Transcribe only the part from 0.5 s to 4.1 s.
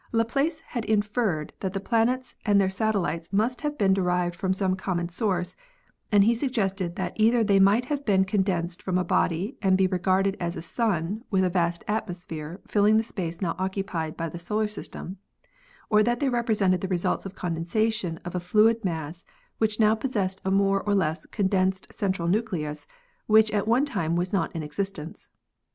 had inferred that the planets and their satellites must have been